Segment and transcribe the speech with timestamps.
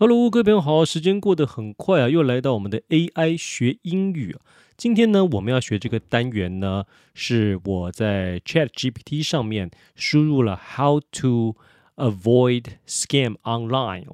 [0.00, 4.36] Hello，各位朋友好，时间过得很快啊，又来到我们的 AI 学英语。
[4.76, 11.56] 今天呢，我们要学这个单元呢，是我在 Chat GPT 上面输入了 How to
[11.96, 14.06] avoid scam online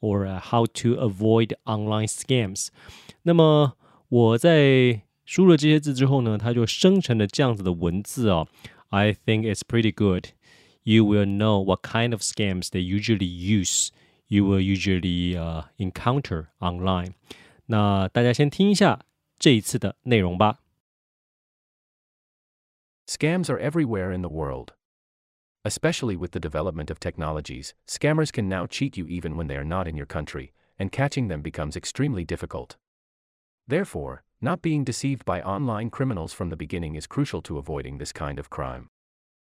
[0.00, 2.68] or How to avoid online scams。
[3.22, 3.72] 那么
[4.10, 8.46] 我在输入这些字之后呢，它就生成了这样子的文字哦。
[8.90, 10.26] I think it's pretty good.
[10.84, 13.88] You will know what kind of scams they usually use.
[14.31, 17.13] you will usually uh, encounter online。
[17.67, 19.05] 那大家先听一下
[19.39, 20.59] 这一次的内容吧。
[23.07, 24.73] Scams are everywhere in the world.
[25.63, 29.65] Especially with the development of technologies, scammers can now cheat you even when they are
[29.65, 32.77] not in your country, and catching them becomes extremely difficult.
[33.67, 38.13] Therefore, not being deceived by online criminals from the beginning is crucial to avoiding this
[38.13, 38.89] kind of crime.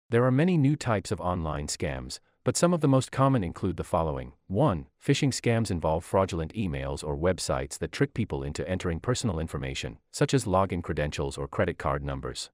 [0.09, 3.78] There are many new types of online scams, but some of the most common include
[3.78, 4.86] the following 1.
[5.02, 10.34] Phishing scams involve fraudulent emails or websites that trick people into entering personal information, such
[10.34, 12.51] as login credentials or credit card numbers.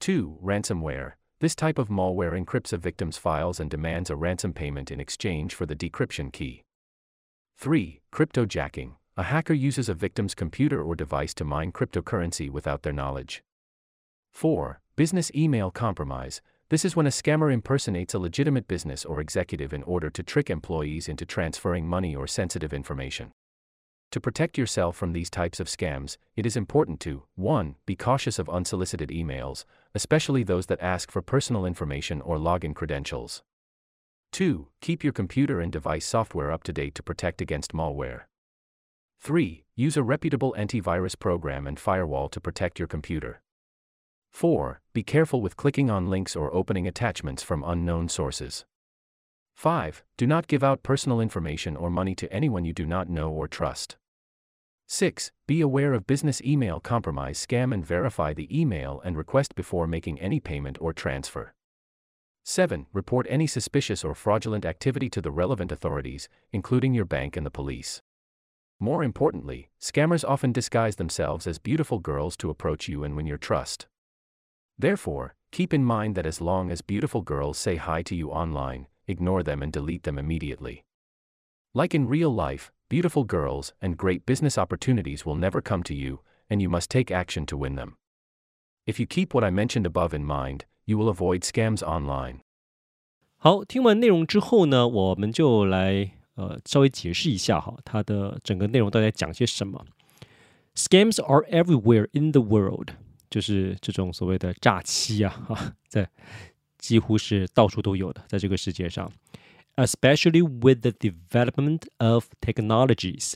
[0.00, 0.38] 2.
[0.42, 1.12] Ransomware.
[1.40, 5.54] This type of malware encrypts a victim's files and demands a ransom payment in exchange
[5.54, 6.64] for the decryption key.
[7.58, 8.00] 3.
[8.10, 8.92] Cryptojacking.
[9.16, 13.42] A hacker uses a victim's computer or device to mine cryptocurrency without their knowledge.
[14.32, 14.80] 4.
[14.96, 16.40] Business email compromise.
[16.74, 20.50] This is when a scammer impersonates a legitimate business or executive in order to trick
[20.50, 23.30] employees into transferring money or sensitive information.
[24.10, 27.76] To protect yourself from these types of scams, it is important to 1.
[27.86, 29.64] Be cautious of unsolicited emails,
[29.94, 33.44] especially those that ask for personal information or login credentials.
[34.32, 34.66] 2.
[34.80, 38.22] Keep your computer and device software up to date to protect against malware.
[39.20, 39.64] 3.
[39.76, 43.43] Use a reputable antivirus program and firewall to protect your computer.
[44.34, 44.80] 4.
[44.92, 48.64] Be careful with clicking on links or opening attachments from unknown sources.
[49.54, 50.02] 5.
[50.16, 53.46] Do not give out personal information or money to anyone you do not know or
[53.46, 53.96] trust.
[54.88, 55.30] 6.
[55.46, 60.20] Be aware of business email compromise scam and verify the email and request before making
[60.20, 61.54] any payment or transfer.
[62.42, 62.86] 7.
[62.92, 67.52] Report any suspicious or fraudulent activity to the relevant authorities, including your bank and the
[67.52, 68.02] police.
[68.80, 73.38] More importantly, scammers often disguise themselves as beautiful girls to approach you and win your
[73.38, 73.86] trust.
[74.77, 78.87] Therefore, keep in mind that as long as beautiful girls say hi to you online,
[79.07, 80.83] ignore them and delete them immediately.
[81.73, 86.19] Like in real life, beautiful girls and great business opportunities will never come to you,
[86.49, 87.97] and you must take action to win them.
[88.87, 92.39] If you keep what I mentioned above in mind, you will avoid scams online.
[93.37, 99.85] 好，听完内容之后呢，我们就来呃稍微解释一下哈，它的整个内容到底在讲些什么。
[100.75, 102.93] Scams are everywhere in the world.
[103.34, 106.08] 就是这种所谓的诈欺啊，哈，在
[106.78, 109.10] 几乎是到处都有的，在这个世界上
[109.74, 113.34] ，especially with the development of technologies，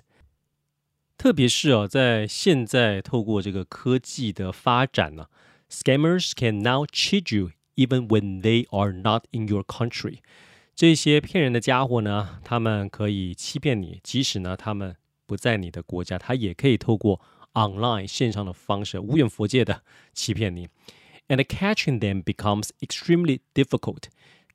[1.16, 5.26] 特别是啊，在现在透过这个科技的发展呢
[5.68, 10.18] ，scammers can now cheat you even when they are not in your country。
[10.76, 14.94] 这些骗人的家伙呢，他们可以欺骗你，即使呢他们
[15.26, 17.20] 不在你的国家，他也可以透过
[17.57, 20.67] online 线上的方式，无远佛界的欺骗你，
[21.27, 24.03] and catching them becomes extremely difficult.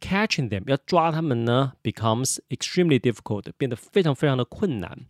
[0.00, 5.06] Catching them 要抓他们呢，becomes extremely difficult，变得非常非常的困难。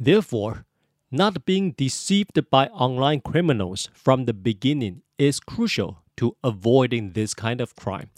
[0.00, 0.64] Therefore,
[1.10, 7.60] not being deceived by online criminals from the beginning is crucial to avoiding this kind
[7.60, 8.08] of crime.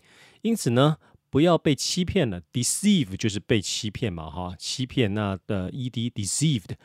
[0.43, 0.99] 因此呢，
[1.31, 2.43] 不要被欺骗了。
[2.53, 6.77] Deceive 就是被欺骗嘛，哈，欺骗那的 ed deceived。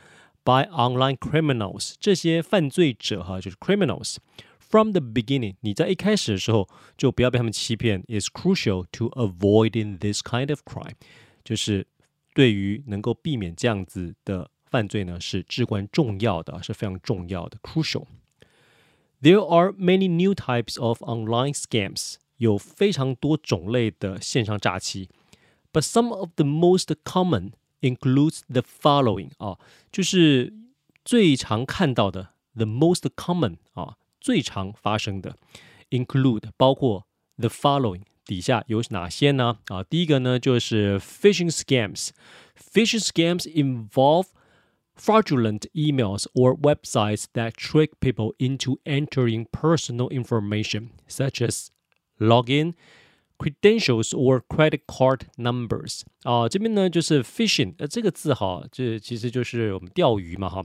[0.45, 10.93] by online criminals 这些犯罪者哈，就是 criminals。From the beginning，你在一开始的时候就不要被他们欺骗，is crucial to avoiding this kind of crime，
[11.43, 11.85] 就是
[12.33, 25.09] 对于能够避免这样子的犯罪呢，是至关重要的，是非常重要的，crucial。There are many new types of online scams，有非常多种类的线上诈欺，
[25.73, 27.51] but some of the most common
[27.85, 29.57] includes the following 啊，
[29.91, 30.53] 就是
[31.03, 35.35] 最常看到的，the most common 啊，最常发生的，
[35.89, 37.07] include 包括
[37.37, 39.59] the following 底下有哪些呢？
[39.67, 44.27] 啊，第一个呢就是 phishing scams。phishing scams involve
[44.95, 51.69] fraudulent emails or websites that trick people into entering personal information such as
[52.19, 52.73] login
[53.38, 60.64] credentials or credit card numbers 啊，这边呢就是 fishing，呃，这个字哈，这其实就是我们钓鱼嘛哈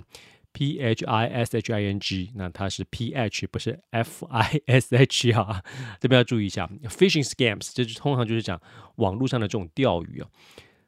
[0.53, 5.31] ，p h i s h i n g，那它是 p h 不是 f i s h
[5.33, 5.63] 哈，
[5.99, 8.61] 这边要注意一下，fishing scams，这就通常就是讲
[8.95, 10.27] 网络上的这种钓鱼啊，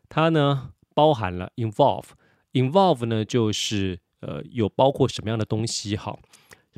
[0.10, 5.96] 它呢包含了 involve，involve 呢就是呃有包括什么样的东西？
[5.98, 6.20] 好，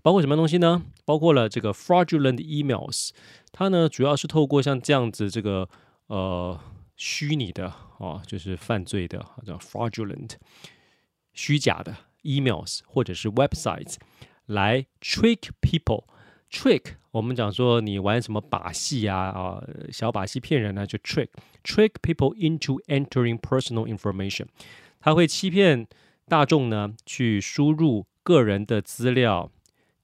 [0.06, 0.84] 包括什么东西呢？
[1.04, 3.10] 包括了这个 fraudulent emails，
[3.52, 5.68] 它呢主要是透过像这样子这个
[6.06, 6.60] 呃
[6.96, 10.34] 虚拟的啊，就是犯罪的叫 fraudulent
[11.34, 13.96] 虚假的 emails 或者是 websites
[14.46, 16.04] 来 trick people。
[16.52, 20.86] trick 我们讲说你玩什么把戏啊啊小把戏骗人呢？
[20.86, 21.30] 就 trick
[21.64, 24.46] trick people into entering personal information，
[25.00, 25.88] 他会欺骗
[26.28, 29.50] 大众呢去输入个人的资料，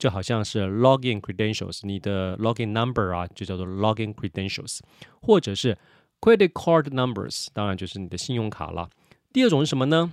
[0.01, 4.81] 就好像是 login credentials，你的 login number 啊就叫做 login credentials，
[5.23, 5.79] 或者是
[6.21, 8.91] credit card numbers，当然就是你的信用卡了。
[9.33, 10.13] 第二种是什么呢？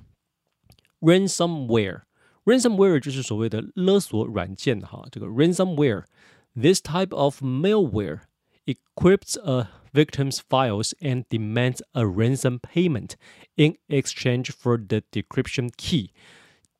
[1.01, 8.21] ransomware。ransomware 就是所谓的勒索软件哈，这个 ransomware。This type of malware
[8.65, 13.15] encrypts a victim's files and demands a ransom payment
[13.55, 16.11] in exchange for the decryption key。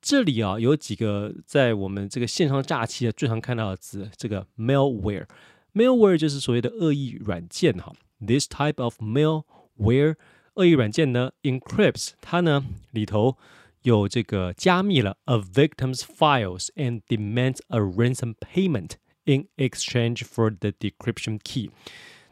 [0.01, 7.93] 这里啊有几个在我们这个线上诈欺啊最常看到的字，这个 malware，malware 就是所谓的恶意软件哈。
[8.21, 10.17] This type of malware
[10.55, 13.37] 恶意软件呢，encrypts 它呢里头
[13.83, 18.93] 有这个加密了 a victim's files and demands a ransom payment。
[19.25, 21.71] In exchange for the decryption key，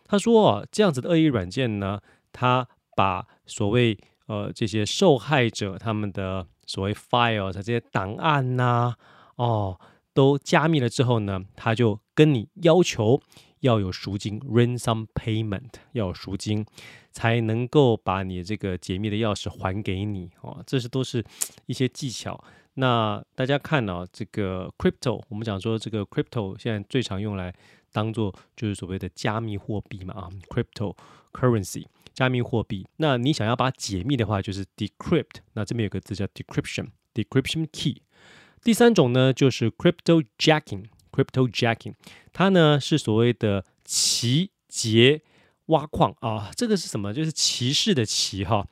[0.07, 2.01] 他说啊这样子的恶意软件呢，
[2.33, 3.99] 他把所谓
[4.29, 8.95] 呃这些受害者他们的所谓 files 这些档案呐，
[9.37, 9.79] 哦，
[10.13, 13.21] 都加密了之后呢，他就跟你要求
[13.61, 16.67] 要有赎金 ransom payment，要有赎金
[17.13, 21.25] 才能够把你这个解密的钥匙还给你哦，这是都是
[21.67, 22.43] 一些技巧。
[22.75, 27.55] 那大家看呢，这个 crypto，我们讲说这个 crypto 现在最常用来
[27.91, 30.95] 当做就是所谓的加密货币嘛啊，crypto
[31.33, 31.87] currency
[32.17, 32.89] 加密货币。
[32.97, 35.43] 那你想要把它解密的话，就是 decrypt。
[35.53, 38.01] 那这边有个字叫 decryption，decryption key。
[38.65, 41.93] 第三种呢，就是 crypto jacking，crypto jacking，
[42.33, 45.21] 它呢是所谓的骑劫
[45.67, 47.13] 挖矿啊，这个是什么？
[47.13, 48.67] 就是骑士的骑哈，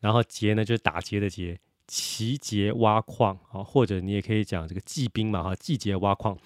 [0.00, 1.60] 然后劫呢就是打劫的劫。
[1.86, 6.36] 奇劫挖矿啊，或者你也可以讲这个骑兵嘛哈，季节挖矿。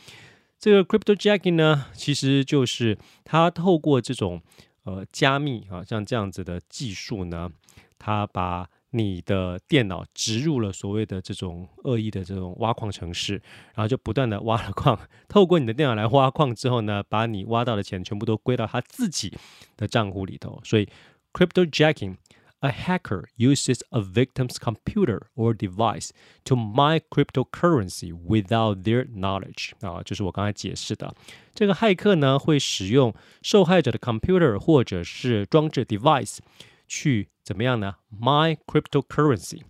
[0.58, 4.42] 这个 cryptojacking 呢，其实就是它透过这种
[4.84, 7.50] 呃加密啊，像这样子的技术呢，
[7.98, 13.34] 它把你的电脑植入了所谓的这种恶意的这种挖矿程式，
[13.74, 14.98] 然后就不断的挖了矿，
[15.28, 19.36] 透过你的电脑来挖矿之后呢，把你挖到的钱全部都归到他自己
[19.76, 20.60] 的账户里头。
[20.64, 20.88] 所以
[21.32, 22.16] cryptojacking。
[22.61, 26.09] A hacker uses a victim's computer or device
[26.45, 29.73] to mine cryptocurrency without their knowledge。
[29.81, 31.13] 啊，就是我刚才解释的，
[31.53, 33.13] 这个骇客呢会使用
[33.43, 36.39] 受害者的 computer 或者是装置 device
[36.87, 37.97] 去怎么样呢？
[38.19, 39.61] mine cryptocurrency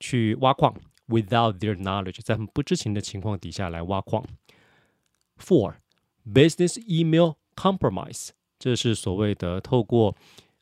[0.00, 0.74] 去挖矿，
[1.06, 4.24] without their knowledge，在他们不知情的情况底下来挖矿。
[5.38, 5.74] Four
[6.26, 10.16] business email compromise，这是所谓的透过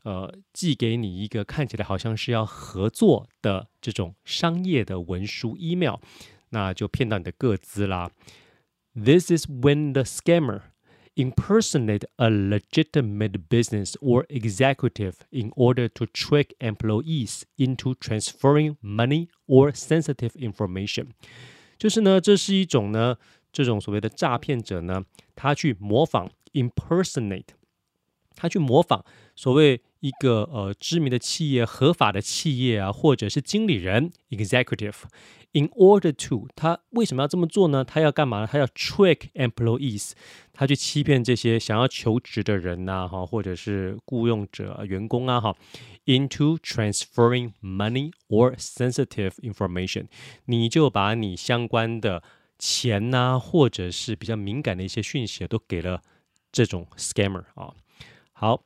[0.04, 5.96] 呃，寄给你一个看起来好像是要合作的这种商业的文书 email，
[6.50, 8.10] 那就骗到你的个资啦。
[8.94, 10.62] This is when the scammer
[11.14, 19.72] impersonate a legitimate business or executive in order to trick employees into transferring money or
[19.72, 21.08] sensitive information。
[21.76, 23.18] 就是呢，这是一种呢，
[23.52, 25.04] 这种所谓的诈骗者呢，
[25.34, 27.48] 他去模仿 impersonate，
[28.34, 29.04] 他去模仿
[29.35, 37.83] 所谓一个呃知名的企业、合法的企业啊，或者是经理人 （executive），in order to，他为什么要这么做呢？
[37.83, 38.47] 他要干嘛呢？
[38.51, 40.11] 他要 trick employees，
[40.51, 45.55] 他去欺骗这些想要求职的人呐，哈，或者是雇佣者、员工啊，哈
[46.05, 50.07] ，into transferring money or sensitive information，
[50.45, 52.21] 你就把你相关的
[52.59, 56.01] 钱呐，或者是比较敏感的一些讯息都给了
[56.51, 57.73] 这种 scammer 啊。
[58.33, 58.63] 好。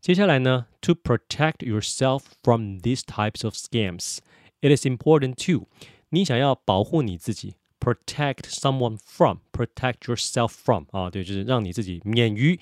[0.00, 4.18] 接下来呢，to protect yourself from these types of scams,
[4.60, 5.66] it is important to
[6.10, 12.58] 你想要保护你自己，protect someone from, protect yourself from 啊，对，就是让你自己免于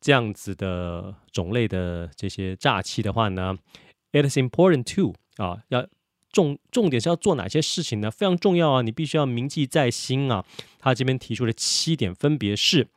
[0.00, 3.56] 这样子的种类的这些诈欺的话呢
[4.12, 5.86] ，it is important to 啊，要
[6.32, 8.10] 重重点是要做哪些事情呢？
[8.10, 10.44] 非常重要啊，你必须要铭记在心啊。
[10.78, 12.88] 他这边提出的七点分别是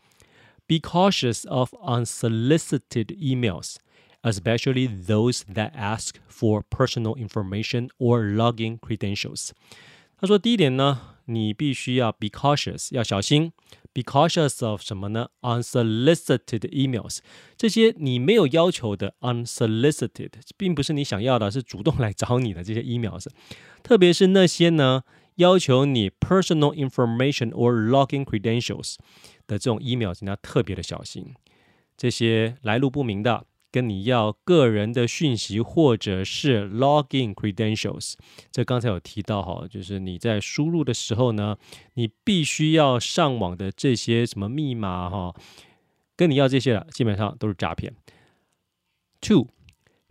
[0.71, 9.51] ：be cautious of unsolicited emails。especially those that ask for personal information or login credentials。
[10.19, 13.53] 他说，第一点呢，你必须要 be cautious，要小心
[13.97, 15.29] Be cautious of 什么呢？
[15.41, 17.21] Unsolicited emails，
[17.57, 23.27] 这些你没有要求的 unsolicited，并不是你想要的，是主动来找你的这些 emails，
[23.83, 25.03] 特别是那些呢
[25.37, 28.97] 要求你 personal information or login credentials
[29.47, 31.35] 的这种 emails，你要特别的小心。
[31.97, 33.47] 这些来路不明的。
[33.73, 38.15] 跟你要个人的讯息，或者是 login credentials，
[38.51, 41.59] 这刚才有提到哈，就是你在输入的时候呢，
[41.93, 45.35] 你必须要上网的这些什么密码哈，
[46.17, 47.95] 跟你要这些的，基本上都是诈骗。
[49.21, 49.49] Two,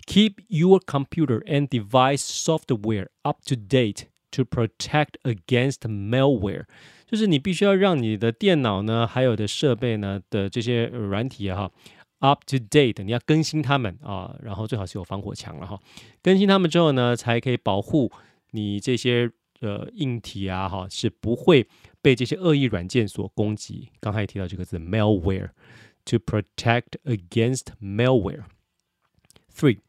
[0.06, 6.66] keep your computer and device software up to date to protect against malware，
[7.06, 11.72] 就是你必须要让你的电脑呢，还有的设备呢的这些软体哈。
[12.20, 15.80] up to date，你要更新他们啊，然后最好是有防火墙了哈。
[16.24, 18.12] 更新他们之后呢，才可以保护
[18.52, 21.68] 你这些呃硬体啊哈，是不会
[22.02, 23.90] 被这些恶意软件所攻击。
[24.00, 29.80] 刚才也提到这个字 malware，to protect against malware。Three,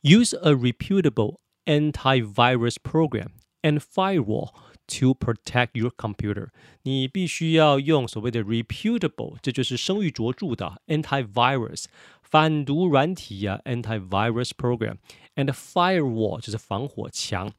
[0.00, 1.36] use a reputable
[1.66, 3.28] antivirus program
[3.62, 4.50] and firewall
[4.86, 6.48] to protect your computer，
[6.82, 11.84] 你必须要用所谓的 reputable，这就是声誉卓着的 antivirus
[12.22, 17.52] 反毒软体呀、啊、，antivirus program，and firewall 就是防火墙，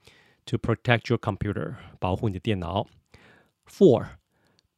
[0.46, 2.88] to protect your computer，保护你的电脑。
[3.68, 4.08] Four,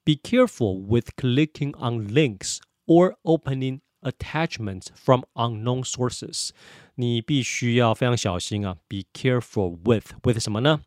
[0.03, 6.49] be careful with clicking on links or opening attachments from unknown sources。
[6.95, 10.81] 你必须要非常小心啊，be careful with with 什么呢？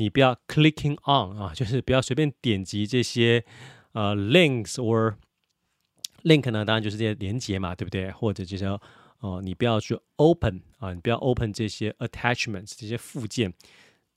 [0.00, 3.44] 你不要 clicking on 啊，就是不要随便点击这些
[3.92, 5.16] 呃 links or
[6.22, 8.10] link 呢，当然就是这些连接嘛，对不对？
[8.10, 8.64] 或者就是
[9.20, 13.54] 哦，你不要去 open 啊，你不要 open 这些 attachments 这些附件，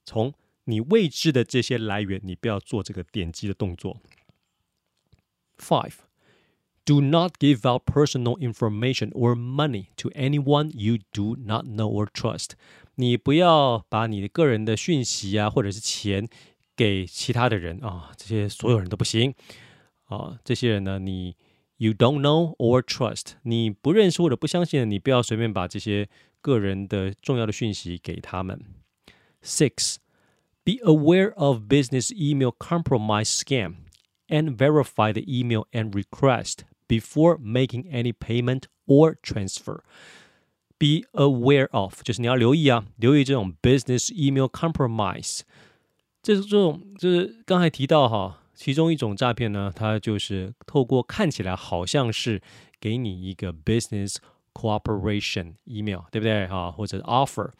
[0.04, 3.98] 从你未知的这些来源，你不要做这个点击的动作。
[5.56, 5.94] Five.
[6.86, 12.06] Do not give out personal information or money to anyone you do not know or
[12.06, 12.52] trust.
[12.96, 16.28] 你不要把你的个人的讯息啊，或者是钱
[16.76, 19.34] 给其他的人啊，这些所有人都不行
[20.04, 20.38] 啊。
[20.44, 21.36] 这些人呢，你
[21.76, 26.08] you don't know or trust，你不认识或者不相信的，你不要随便把这些
[26.40, 28.62] 个人的重要的讯息给他们。
[29.42, 29.96] Six,
[30.64, 33.76] be aware of business email compromise scam
[34.28, 39.80] and verify the email and request before making any payment or transfer.
[40.77, 45.41] Be aware of 就是你要留意啊，留意这种 business email compromise。
[46.21, 52.41] 这是这种就是刚才提到哈，其中一种诈骗呢，它就是透过看起来好像是
[52.79, 54.17] 给你一个 business
[54.53, 56.71] cooperation email，对不对哈？
[56.71, 57.51] 或者 offer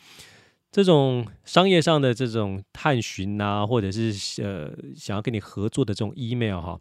[0.71, 6.79] 这种商业上的这种探寻呐，或者是呃想要跟你合作的这种 email 哈。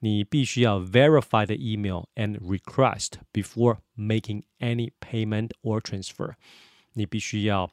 [0.00, 6.34] 你必须要 verify the email and request before making any payment or transfer。
[6.92, 7.70] 你必须要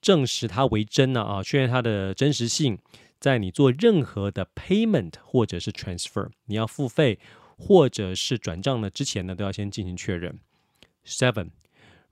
[0.00, 2.78] 证实它为真呢啊，确认它的真实性。
[3.20, 7.18] 在你做任何的 payment 或者是 transfer，你要付费
[7.56, 10.40] 或者是转账呢之前呢，都要先进行确认。
[11.06, 11.50] Seven.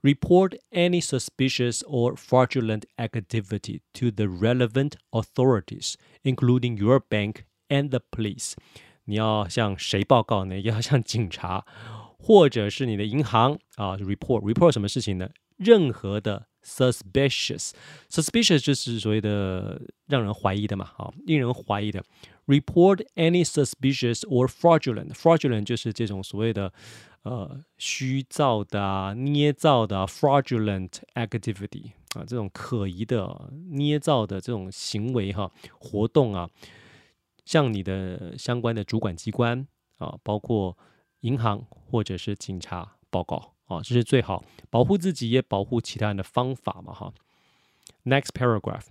[0.01, 5.93] Report any suspicious or fraudulent activity to the relevant authorities,
[6.23, 8.55] including your bank and the police.
[9.08, 10.60] 你要向谁报告呢？
[10.60, 11.64] 要向警察，
[12.18, 15.30] 或者是你的银行啊？report report 什么事情呢？
[15.56, 22.04] 任何的 suspicious，suspicious 就是所谓的让人怀疑的嘛，好，令人怀疑的。
[22.46, 26.70] report any suspicious or fraudulent，fraudulent 就是这种所谓的
[27.22, 35.50] 呃虚造的、捏造的 fraudulent activity 啊，这种可疑的、捏造的这种行为哈、
[35.80, 36.46] 活动啊。
[37.47, 39.67] 向你的相关的主管机关
[39.97, 40.77] 啊，包括
[41.21, 47.13] 银行或者是警察报告啊，这是最好保护自己也保护其他人的方法嘛哈。
[48.03, 48.85] Next paragraph.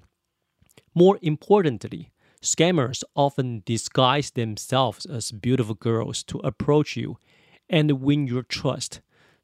[0.95, 2.09] More importantly,
[2.41, 7.17] scammers often disguise themselves as beautiful girls to approach you
[7.69, 8.99] and win your trust.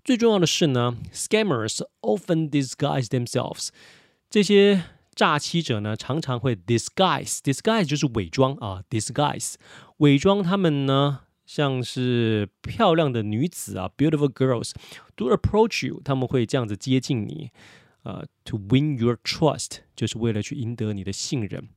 [0.04, 3.68] 最重要的是呢，scammers often disguise themselves.
[4.30, 9.54] 这些 诈欺者呢，常常会 disguise，disguise 就是伪装啊，disguise
[9.96, 14.72] 伪装他们呢，像是漂亮的女子啊，beautiful girls
[15.16, 17.50] to approach you，他们会这样子接近你，
[18.04, 21.68] 呃，to win your trust，就是为了去赢得你的信任。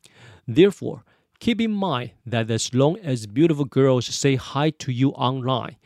[0.45, 1.01] Therefore,
[1.39, 5.77] keep in mind that as long as beautiful girls say hi to you online,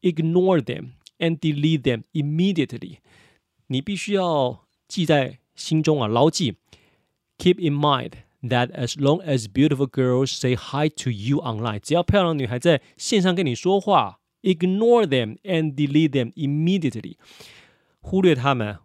[0.00, 2.98] ignore them and delete them immediately。
[3.68, 6.56] 你必须要记在心中啊，牢记。
[7.39, 8.11] keep in mind
[8.43, 16.31] that as long as beautiful girls say hi to you online，只要漂亮女孩在线上跟你说话，ignore them and delete them
[16.33, 17.15] immediately，
[18.01, 18.77] 忽略他们，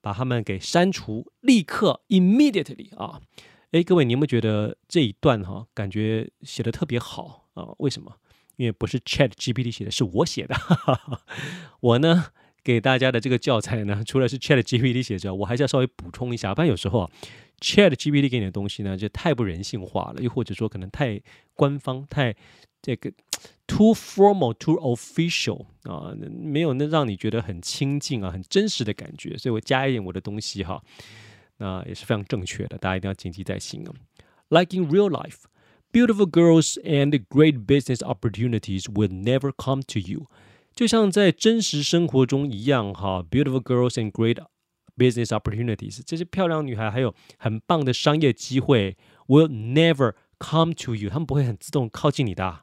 [0.00, 3.20] 把他们给删除，立刻 immediately 啊！
[3.72, 7.74] 哎，各位，你有没有觉得这一段哈，感觉写的特别好啊？
[7.78, 8.16] 为什么？
[8.56, 10.54] 因为不是 Chat GPT 写的，是我写的。
[11.80, 12.26] 我呢？
[12.62, 16.54] 给大家的这个教材呢，除了是 Chat GPT 写之外，我还是要稍微补充一下。
[16.54, 17.10] 不然有时候啊
[17.59, 21.21] ，Chat GPT 给你的东西呢，就太不人性化了，又或者说可能太
[21.53, 22.35] 官方、太
[22.81, 23.11] 这个
[23.67, 29.37] too formal、too official 啊，没有那让你觉得很亲近啊、很真实的感觉。
[29.37, 30.81] 所以我加一点我的东西哈，
[31.57, 33.93] 那也是非常正确的，大家一定要谨记在心啊。
[34.47, 35.43] Like in real life,
[35.91, 40.27] beautiful girls and great business opportunities will never come to you.
[40.73, 44.41] 就像在真实生活中一样，哈，beautiful girls and great
[44.97, 52.61] business opportunities，这些漂亮女孩还有很棒的商业机会，will never come to you，他们不会很自动靠近你的，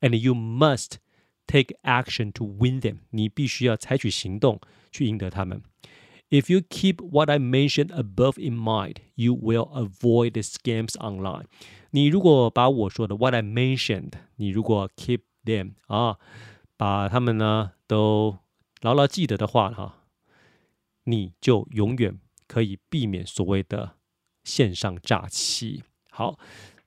[0.00, 0.94] and you must
[1.46, 4.60] take action to win them，你必须要采取行动
[4.90, 5.62] 去赢得他们。
[6.30, 11.44] If you keep what I mentioned above in mind, you will avoid the scams online.
[11.90, 16.18] 你如果把我说的 what I mentioned，你如果 keep them 啊。
[16.80, 18.38] 把他们呢都
[18.82, 19.96] 牢牢记得的话，哈，
[21.04, 23.96] 你就永远可以避免所谓的
[24.44, 25.82] 线上诈欺。
[26.10, 26.38] 好，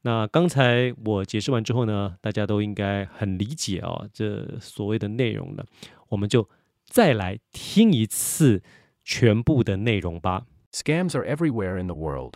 [0.02, 5.66] 那刚才我解释完之后呢，大家都应该很理解哦，这所谓的内容呢，
[6.10, 6.50] 我们就
[6.86, 8.62] 再来听一次
[9.04, 10.46] 全部的内容吧。
[10.72, 12.36] Scams are everywhere in the world.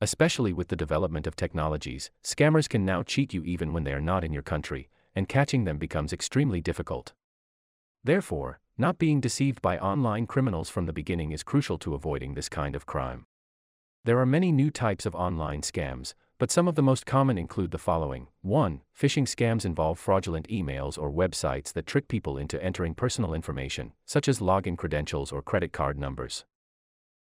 [0.00, 4.00] Especially with the development of technologies, scammers can now cheat you even when they are
[4.00, 4.88] not in your country.
[5.14, 7.12] and catching them becomes extremely difficult.
[8.04, 12.49] Therefore, not being deceived by online criminals from the beginning is crucial to avoiding this
[12.49, 13.25] kind of crime.
[14.05, 17.71] There are many new types of online scams, but some of the most common include
[17.71, 18.81] the following 1.
[18.97, 24.27] Phishing scams involve fraudulent emails or websites that trick people into entering personal information, such
[24.27, 26.45] as login credentials or credit card numbers.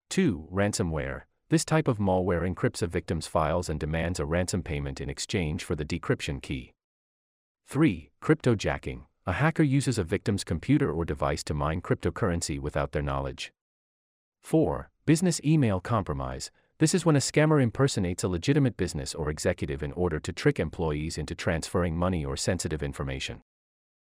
[0.08, 0.48] 2.
[0.50, 1.22] Ransomware.
[1.50, 5.64] This type of malware encrypts a victim's files and demands a ransom payment in exchange
[5.64, 6.72] for the decryption key.
[7.66, 8.10] 3.
[8.22, 9.02] Cryptojacking.
[9.24, 13.52] A hacker uses a victim's computer or device to mine cryptocurrency without their knowledge.
[14.42, 14.90] 4.
[15.06, 16.50] Business email compromise.
[16.78, 20.58] This is when a scammer impersonates a legitimate business or executive in order to trick
[20.58, 23.42] employees into transferring money or sensitive information.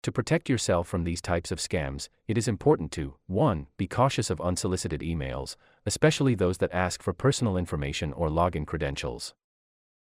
[0.04, 3.66] To protect yourself from these types of scams, it is important to 1.
[3.76, 9.34] Be cautious of unsolicited emails, especially those that ask for personal information or login credentials.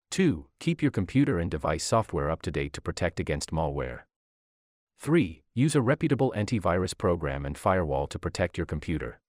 [0.10, 0.48] 2.
[0.60, 4.02] Keep your computer and device software up to date to protect against malware.
[5.02, 5.42] 3.
[5.56, 9.20] Use a reputable antivirus program and firewall to protect your computer.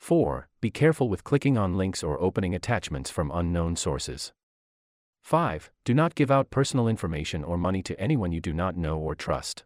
[0.00, 0.48] 4.
[0.60, 4.32] Be careful with clicking on links or opening attachments from unknown sources.
[5.22, 5.70] 5.
[5.84, 9.14] Do not give out personal information or money to anyone you do not know or
[9.14, 9.62] trust.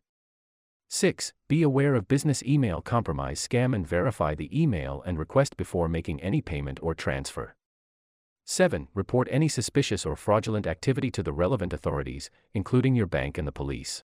[0.91, 1.33] 6.
[1.49, 6.21] Be aware of business email compromise scam and verify the email and request before making
[6.21, 7.57] any payment or transfer.
[8.45, 8.89] 7.
[8.93, 13.53] Report any suspicious or fraudulent activity to the relevant authorities, including your bank and the
[13.53, 14.05] police.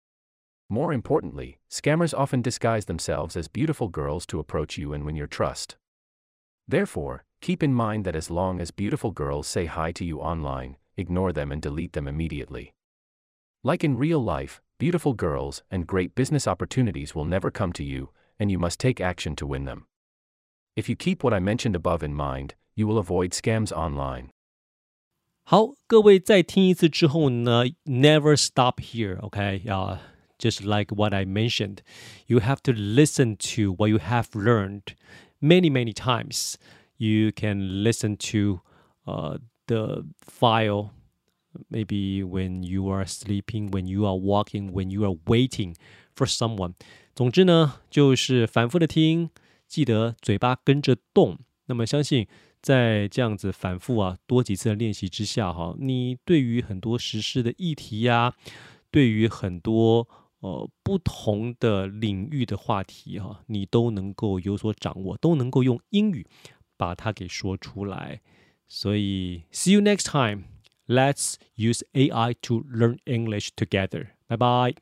[0.70, 5.28] More importantly, scammers often disguise themselves as beautiful girls to approach you and win your
[5.28, 5.78] trust.
[6.68, 10.76] Therefore, keep in mind that as long as beautiful girls say hi to you online,
[10.98, 12.74] ignore them and delete them immediately.
[13.64, 18.10] Like in real life, beautiful girls and great business opportunities will never come to you,
[18.38, 19.88] and you must take action to win them.
[20.76, 24.30] If you keep what I mentioned above in mind, you will avoid scams online.
[25.44, 29.18] 好，各位再听一次之后呢，never stop here.
[29.22, 29.98] Okay, uh,
[30.42, 31.82] just like what I mentioned,
[32.28, 34.96] you have to listen to what you have learned
[35.40, 36.56] many many times.
[36.98, 38.62] You can listen to
[39.06, 40.92] uh, the file
[41.70, 45.76] maybe when you are sleeping, when you are walking, when you are waiting
[46.16, 46.74] for someone.
[47.16, 49.30] 总之呢，就是反复的听，
[49.68, 51.40] 记得嘴巴跟着动。
[51.66, 52.28] 那么相信
[52.62, 58.34] 在这样子反复啊多几次的练习之下，哈，你对于很多实施的议题呀，
[58.92, 60.08] 对于很多
[60.43, 66.27] 呃不同的领域的话题哈，你都能够有所掌握，都能够用英语
[66.77, 68.21] 把它给说出来。
[68.69, 70.45] 所以，see you next time.
[70.87, 74.09] Let's use AI to learn English together.
[74.27, 74.75] 拜拜